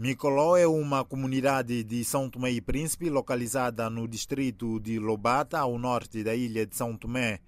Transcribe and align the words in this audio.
Micoló 0.00 0.56
é 0.56 0.64
uma 0.64 1.04
comunidade 1.04 1.82
de 1.82 2.04
São 2.04 2.30
Tomé 2.30 2.52
e 2.52 2.60
Príncipe 2.60 3.10
localizada 3.10 3.90
no 3.90 4.06
distrito 4.06 4.78
de 4.78 4.96
Lobata, 4.96 5.58
ao 5.58 5.76
norte 5.76 6.22
da 6.22 6.36
ilha 6.36 6.64
de 6.64 6.76
São 6.76 6.96
Tomé. 6.96 7.40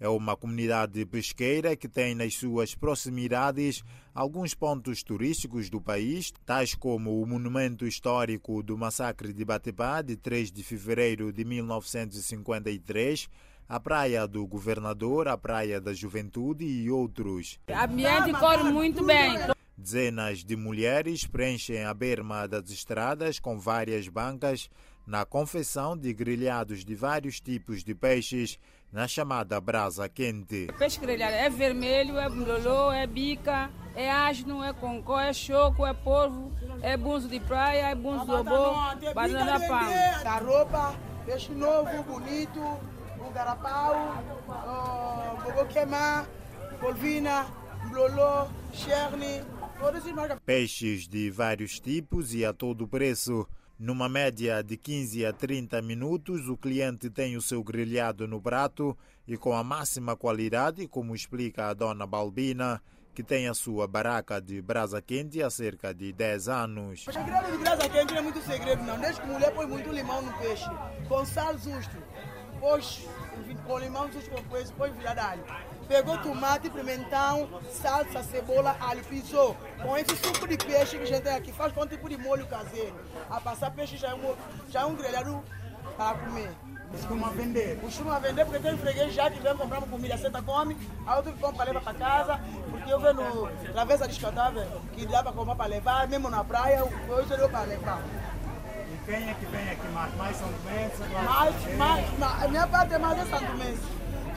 É 0.00 0.08
uma 0.08 0.34
comunidade 0.34 1.04
pesqueira 1.04 1.76
que 1.76 1.86
tem 1.86 2.14
nas 2.14 2.36
suas 2.36 2.74
proximidades 2.74 3.84
alguns 4.14 4.54
pontos 4.54 5.02
turísticos 5.02 5.68
do 5.68 5.78
país, 5.78 6.32
tais 6.46 6.74
como 6.74 7.20
o 7.20 7.26
Monumento 7.26 7.86
Histórico 7.86 8.62
do 8.62 8.78
Massacre 8.78 9.34
de 9.34 9.44
Batepá, 9.44 10.00
de 10.00 10.16
3 10.16 10.50
de 10.50 10.62
fevereiro 10.62 11.30
de 11.30 11.44
1953, 11.44 13.28
a 13.68 13.78
Praia 13.78 14.26
do 14.26 14.46
Governador, 14.46 15.28
a 15.28 15.36
Praia 15.36 15.78
da 15.78 15.92
Juventude 15.92 16.64
e 16.64 16.90
outros. 16.90 17.60
O 17.68 17.74
ambiente 17.74 18.32
corre 18.40 18.72
muito 18.72 19.04
bem. 19.04 19.36
Dezenas 19.80 20.44
de 20.44 20.56
mulheres 20.56 21.26
preenchem 21.26 21.86
a 21.86 21.94
berma 21.94 22.46
das 22.46 22.68
estradas 22.68 23.40
com 23.40 23.58
várias 23.58 24.08
bancas 24.08 24.68
na 25.06 25.24
confecção 25.24 25.96
de 25.96 26.12
grelhados 26.12 26.84
de 26.84 26.94
vários 26.94 27.40
tipos 27.40 27.82
de 27.82 27.94
peixes 27.94 28.58
na 28.92 29.08
chamada 29.08 29.58
brasa 29.58 30.06
quente. 30.06 30.66
Peixe 30.78 31.00
grelhado 31.00 31.34
é 31.34 31.48
vermelho, 31.48 32.18
é 32.18 32.28
blolô, 32.28 32.92
é 32.92 33.06
bica, 33.06 33.70
é 33.96 34.10
asno, 34.10 34.62
é 34.62 34.74
concó, 34.74 35.18
é 35.18 35.32
choco, 35.32 35.86
é 35.86 35.94
polvo, 35.94 36.52
é 36.82 36.94
bunzo 36.94 37.26
de 37.26 37.40
praia, 37.40 37.88
é 37.88 37.94
bunzo 37.94 38.26
do 38.26 38.34
obô, 38.34 38.74
banana 39.14 39.58
da 39.58 39.66
pão. 39.66 40.22
Garopa, 40.22 40.94
peixe 41.24 41.52
novo, 41.52 42.02
bonito, 42.02 42.60
o 42.60 43.30
garapau, 43.32 44.22
bobô 45.42 45.64
queimar, 45.64 46.28
polvina, 46.78 47.46
blolô, 47.90 48.46
cherne, 48.74 49.42
Peixes 50.44 51.08
de 51.08 51.30
vários 51.30 51.80
tipos 51.80 52.34
e 52.34 52.44
a 52.44 52.52
todo 52.52 52.86
preço. 52.86 53.46
Numa 53.78 54.10
média 54.10 54.62
de 54.62 54.76
15 54.76 55.24
a 55.24 55.32
30 55.32 55.80
minutos, 55.80 56.48
o 56.48 56.56
cliente 56.56 57.08
tem 57.08 57.34
o 57.34 57.40
seu 57.40 57.64
grelhado 57.64 58.28
no 58.28 58.40
prato 58.40 58.96
e 59.26 59.38
com 59.38 59.54
a 59.54 59.64
máxima 59.64 60.14
qualidade, 60.14 60.86
como 60.86 61.14
explica 61.14 61.68
a 61.68 61.74
dona 61.74 62.06
Balbina, 62.06 62.82
que 63.14 63.22
tem 63.22 63.48
a 63.48 63.54
sua 63.54 63.88
baraca 63.88 64.38
de 64.38 64.60
brasa 64.60 65.00
quente 65.00 65.42
há 65.42 65.48
cerca 65.48 65.94
de 65.94 66.12
10 66.12 66.48
anos. 66.48 67.06
O 67.08 67.12
segredo 67.12 67.50
de 67.50 67.58
brasa 67.58 67.88
quente 67.88 68.12
não 68.12 68.18
é 68.18 68.22
muito 68.22 68.42
segredo, 68.42 68.82
não. 68.82 69.00
Desde 69.00 69.20
que 69.22 69.26
mulher 69.26 69.54
põe 69.54 69.66
muito 69.66 69.90
limão 69.90 70.20
no 70.20 70.32
peixe, 70.38 70.68
com 71.08 71.24
sal 71.24 71.56
justo, 71.56 71.96
depois 72.60 73.08
com 73.66 73.78
limão 73.78 74.12
justo, 74.12 74.30
depois, 74.30 74.68
depois 74.68 74.94
virar 74.94 75.18
alho 75.18 75.44
pegou 75.88 76.16
tomate, 76.18 76.70
pimentão, 76.70 77.48
salsa, 77.72 78.22
cebola, 78.22 78.76
alho, 78.80 79.02
pisou. 79.02 79.56
Com 79.82 79.98
esse 79.98 80.14
suco 80.14 80.46
de 80.46 80.56
peixe 80.56 80.96
que 80.96 81.02
a 81.02 81.06
gente 81.06 81.22
tem 81.22 81.34
aqui, 81.34 81.52
faz 81.52 81.72
com 81.72 81.82
um 81.82 81.86
tipo 81.86 82.08
de 82.08 82.16
molho 82.16 82.46
caseiro. 82.46 82.94
A 83.28 83.40
passar 83.40 83.72
peixe 83.72 83.96
já 83.96 84.10
é 84.10 84.14
um, 84.14 84.36
já 84.68 84.82
é 84.82 84.84
um 84.84 84.94
grelhado 84.94 85.42
para 85.96 86.16
comer. 86.16 86.52
Costuma 86.92 87.30
vender? 87.30 87.80
Costuma 87.80 88.20
vender 88.20 88.44
porque 88.44 88.60
tem 88.60 88.78
freguês 88.78 89.12
já 89.12 89.28
que 89.28 89.40
vem 89.40 89.56
comprar 89.56 89.78
uma 89.78 89.88
comida, 89.88 90.16
senta 90.16 90.40
come, 90.40 90.76
a 91.04 91.16
outro 91.16 91.32
compra 91.40 91.64
leva 91.64 91.80
para 91.80 91.94
casa, 91.94 92.40
porque 92.70 92.92
eu 92.92 93.00
vejo 93.00 93.14
no 93.14 93.48
travessa 93.72 94.06
descartável 94.06 94.64
que 94.92 95.06
dá 95.06 95.24
para 95.24 95.32
comprar 95.32 95.56
para 95.56 95.66
levar, 95.66 96.06
mesmo 96.06 96.30
na 96.30 96.44
praia, 96.44 96.84
hoje 96.84 97.30
eu 97.32 97.38
dou 97.38 97.48
para 97.48 97.62
levar. 97.62 98.00
E 99.10 99.12
quem 99.12 99.28
é 99.28 99.34
que 99.34 99.46
vem 99.46 99.70
aqui 99.70 99.88
mais? 99.88 100.14
Mais 100.14 100.36
São 100.36 100.48
Tomé? 100.52 100.88
Mais, 101.24 101.76
mais, 101.76 102.18
mais, 102.18 102.44
a 102.44 102.48
minha 102.48 102.66
parte 102.68 102.94
é 102.94 102.98
mais 102.98 103.18
é 103.18 103.24
São 103.24 103.44
Tomé 103.44 103.74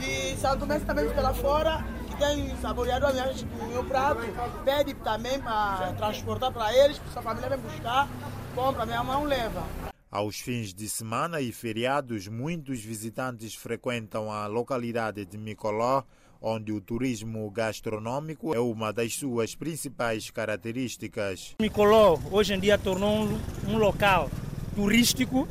de 0.00 0.36
São 0.36 0.58
Tomé 0.58 0.80
também 0.80 1.08
pela 1.10 1.32
fora, 1.32 1.84
que 2.08 2.16
tem 2.16 2.56
saboreado 2.56 3.06
a 3.06 3.12
minha, 3.12 3.32
o 3.62 3.68
meu 3.68 3.84
prato, 3.84 4.22
pede 4.64 4.94
também 4.94 5.40
para 5.40 5.92
transportar 5.92 6.52
para 6.52 6.74
eles, 6.74 7.00
sua 7.12 7.22
família 7.22 7.50
vem 7.50 7.60
buscar, 7.60 8.08
compra, 8.52 8.84
minha 8.84 9.04
mão 9.04 9.22
leva. 9.22 9.62
Aos 10.10 10.40
fins 10.40 10.74
de 10.74 10.88
semana 10.88 11.40
e 11.40 11.52
feriados, 11.52 12.26
muitos 12.26 12.80
visitantes 12.80 13.54
frequentam 13.54 14.32
a 14.32 14.48
localidade 14.48 15.24
de 15.24 15.38
Micoló, 15.38 16.02
onde 16.40 16.72
o 16.72 16.80
turismo 16.80 17.48
gastronômico 17.48 18.52
é 18.52 18.58
uma 18.58 18.92
das 18.92 19.14
suas 19.14 19.54
principais 19.54 20.30
características. 20.30 21.54
Micoló 21.60 22.18
hoje 22.32 22.54
em 22.54 22.58
dia 22.58 22.76
tornou 22.76 23.22
um, 23.22 23.40
um 23.68 23.78
local 23.78 24.28
turístico 24.74 25.48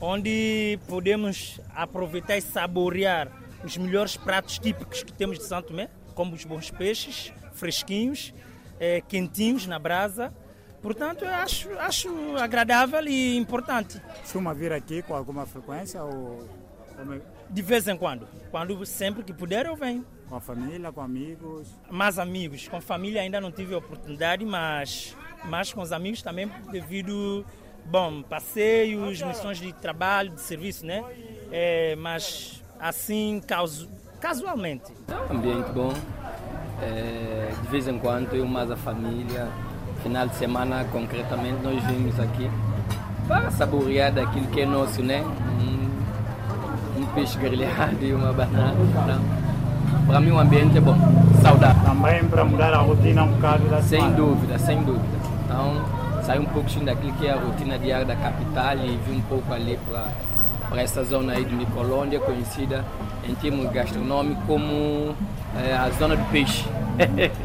onde 0.00 0.78
podemos 0.88 1.60
aproveitar 1.74 2.36
e 2.36 2.40
saborear 2.40 3.30
os 3.62 3.76
melhores 3.76 4.16
pratos 4.16 4.58
típicos 4.58 5.02
que 5.02 5.12
temos 5.12 5.38
de 5.38 5.44
Santo 5.44 5.68
Tomé, 5.68 5.90
como 6.14 6.34
os 6.34 6.44
bons 6.44 6.70
peixes, 6.70 7.32
fresquinhos, 7.52 8.32
é, 8.78 9.02
quentinhos 9.02 9.66
na 9.66 9.78
brasa. 9.78 10.32
Portanto, 10.80 11.24
eu 11.24 11.30
acho, 11.30 11.70
acho 11.78 12.36
agradável 12.38 13.06
e 13.06 13.36
importante. 13.36 14.00
Costuma 14.20 14.54
vir 14.54 14.72
aqui 14.72 15.02
com 15.02 15.14
alguma 15.14 15.44
frequência 15.44 16.02
ou... 16.02 16.48
De 17.50 17.62
vez 17.62 17.86
em 17.88 17.96
quando. 17.96 18.26
Quando 18.50 18.84
sempre 18.86 19.22
que 19.22 19.32
puder 19.32 19.66
eu 19.66 19.76
venho. 19.76 20.04
Com 20.28 20.36
a 20.36 20.40
família, 20.40 20.92
com 20.92 21.00
amigos? 21.00 21.68
Mais 21.90 22.18
amigos. 22.18 22.68
Com 22.68 22.80
família 22.80 23.20
ainda 23.20 23.40
não 23.40 23.50
tive 23.50 23.74
oportunidade, 23.74 24.44
mas, 24.44 25.16
mas 25.44 25.72
com 25.72 25.82
os 25.82 25.92
amigos 25.92 26.22
também 26.22 26.50
devido, 26.70 27.44
bom, 27.86 28.22
passeios, 28.22 29.20
missões 29.22 29.58
de 29.58 29.72
trabalho, 29.72 30.30
de 30.30 30.40
serviço, 30.40 30.84
né? 30.86 31.02
É, 31.50 31.96
mas 31.96 32.62
assim 32.78 33.40
casu 33.46 33.88
casualmente. 34.20 34.92
Ambiente 35.30 35.70
bom, 35.72 35.92
é, 36.82 37.50
de 37.62 37.68
vez 37.68 37.88
em 37.88 37.98
quando 37.98 38.34
eu 38.34 38.46
mais 38.46 38.70
a 38.70 38.76
família, 38.76 39.48
final 40.02 40.26
de 40.26 40.34
semana 40.36 40.84
concretamente 40.92 41.62
nós 41.62 41.82
vimos 41.84 42.18
aqui 42.20 42.50
para 43.26 43.50
saborear 43.50 44.12
daquilo 44.12 44.46
que 44.48 44.60
é 44.60 44.66
nosso, 44.66 45.02
né? 45.02 45.22
Um, 45.22 47.00
um 47.02 47.06
peixe 47.14 47.38
grelhado 47.38 47.96
e 48.04 48.12
uma 48.12 48.32
banana. 48.32 48.74
Então, 48.80 49.20
para 50.06 50.20
mim 50.20 50.30
o 50.32 50.38
ambiente 50.38 50.76
é 50.76 50.80
bom, 50.80 50.96
saudável. 51.42 51.82
Também 51.84 52.24
para 52.24 52.44
mudar 52.44 52.74
a 52.74 52.78
rotina 52.78 53.22
um 53.22 53.32
bocado 53.32 53.68
da 53.68 53.80
Sem 53.82 54.00
semana. 54.00 54.16
dúvida, 54.16 54.58
sem 54.58 54.82
dúvida. 54.82 55.18
Então, 55.44 55.99
sair 56.24 56.38
um 56.38 56.46
pouquinho 56.46 56.86
daquilo 56.86 57.12
que 57.14 57.26
é 57.26 57.32
a 57.32 57.36
rotina 57.36 57.78
diária 57.78 58.06
da 58.06 58.16
capital 58.16 58.76
e 58.76 58.96
vir 59.06 59.16
um 59.16 59.22
pouco 59.22 59.52
ali 59.52 59.78
para 59.88 60.08
para 60.70 60.82
essa 60.82 61.02
zona 61.02 61.32
aí 61.32 61.44
de 61.44 61.52
Micolândia, 61.54 62.20
conhecida 62.20 62.84
em 63.28 63.34
termos 63.34 63.70
gastronômicos 63.72 64.44
como 64.46 65.16
é, 65.60 65.74
a 65.74 65.90
zona 65.90 66.16
do 66.16 66.24
peixe. 66.30 66.64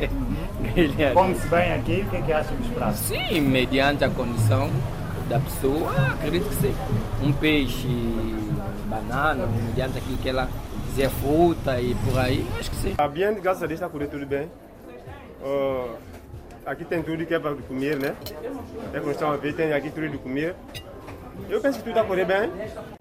Come-se 1.14 1.48
bem 1.48 1.74
aqui, 1.74 2.06
o 2.06 2.10
que, 2.12 2.18
é 2.18 2.22
que 2.22 2.32
acha 2.32 2.54
dos 2.54 2.68
pratos? 2.68 3.00
Sim, 3.00 3.42
mediante 3.42 4.04
a 4.04 4.10
condição 4.10 4.70
da 5.28 5.40
pessoa, 5.40 5.92
acredito 6.14 6.48
que 6.50 6.56
sim. 6.56 6.76
Um 7.24 7.34
peixe, 7.34 7.88
banana, 8.86 9.48
mediante 9.48 9.98
aquilo 9.98 10.18
que 10.18 10.30
ela 10.30 10.48
quiser, 10.88 11.10
fruta 11.10 11.82
e 11.82 11.96
por 11.96 12.20
aí, 12.20 12.48
acho 12.60 12.70
que 12.70 12.78
sim. 12.78 12.94
A 12.96 13.06
ambiente, 13.06 13.42
graças 13.42 13.64
a 13.64 13.66
Deus, 13.66 13.80
está 13.80 13.90
correndo 13.90 14.12
tudo 14.12 14.28
bem. 14.28 14.48
Uh, 15.42 15.96
aqui 16.66 16.84
tem 16.86 17.02
tudo 17.04 17.26
que 17.26 17.34
é 17.34 17.40
para 17.40 17.56
comer, 17.56 17.98
né? 17.98 18.16
É 18.94 19.00
como 19.00 19.12
estão 19.12 19.32
a 19.32 19.38
ver, 19.38 19.56
tem 19.56 19.72
aqui 19.74 19.90
tudo 19.90 20.10
de 20.10 20.18
comer. 20.18 20.56
Eu 21.50 21.62
penso 21.62 21.78
que 21.80 21.84
tudo 21.84 21.92
está 21.92 22.02
a 22.02 22.06
correr 22.06 22.26
bem. 22.26 22.50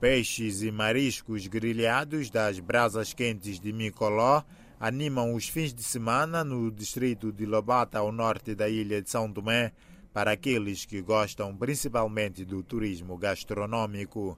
Peixes 0.00 0.62
e 0.62 0.70
mariscos 0.70 1.46
grelhados 1.46 2.30
das 2.30 2.58
brasas 2.58 3.12
quentes 3.12 3.58
de 3.58 3.72
Micoló 3.72 4.42
animam 4.78 5.34
os 5.34 5.48
fins 5.48 5.72
de 5.72 5.82
semana 5.82 6.44
no 6.44 6.70
distrito 6.70 7.32
de 7.32 7.46
Lobata, 7.46 7.98
ao 7.98 8.12
norte 8.12 8.54
da 8.54 8.68
ilha 8.68 9.00
de 9.00 9.08
São 9.08 9.32
Tomé, 9.32 9.72
para 10.12 10.32
aqueles 10.32 10.84
que 10.84 11.00
gostam 11.00 11.56
principalmente 11.56 12.44
do 12.44 12.62
turismo 12.62 13.16
gastronômico. 13.16 14.32